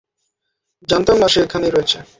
[0.89, 1.97] জানতাম না সে এখানেই রয়েছে।